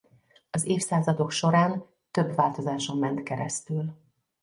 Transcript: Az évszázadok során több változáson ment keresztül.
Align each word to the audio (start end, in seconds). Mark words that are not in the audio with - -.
Az 0.49 0.65
évszázadok 0.65 1.31
során 1.31 1.83
több 2.11 2.35
változáson 2.35 2.97
ment 2.97 3.23
keresztül. 3.23 3.93